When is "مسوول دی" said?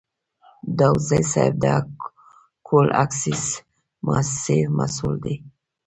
4.77-5.35